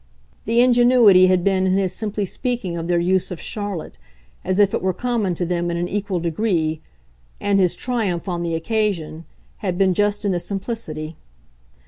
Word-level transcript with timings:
The 0.45 0.61
ingenuity 0.61 1.27
had 1.27 1.43
been 1.43 1.67
in 1.67 1.73
his 1.73 1.93
simply 1.93 2.25
speaking 2.25 2.75
of 2.75 2.87
their 2.87 2.97
use 2.97 3.29
of 3.29 3.39
Charlotte 3.39 3.99
as 4.43 4.57
if 4.57 4.73
it 4.73 4.81
were 4.81 4.93
common 4.95 5.35
to 5.35 5.45
them 5.45 5.69
in 5.69 5.77
an 5.77 5.87
equal 5.87 6.19
degree, 6.19 6.79
and 7.39 7.59
his 7.59 7.75
triumph, 7.75 8.27
on 8.27 8.41
the 8.41 8.55
occasion, 8.55 9.25
had 9.57 9.77
been 9.77 9.93
just 9.93 10.25
in 10.25 10.31
the 10.31 10.39
simplicity. 10.39 11.17